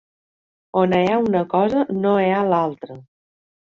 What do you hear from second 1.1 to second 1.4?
ha